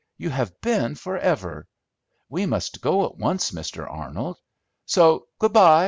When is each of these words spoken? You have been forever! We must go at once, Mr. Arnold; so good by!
You 0.17 0.31
have 0.31 0.59
been 0.61 0.95
forever! 0.95 1.67
We 2.27 2.47
must 2.47 2.81
go 2.81 3.05
at 3.05 3.17
once, 3.19 3.51
Mr. 3.51 3.87
Arnold; 3.87 4.39
so 4.83 5.27
good 5.37 5.53
by! 5.53 5.79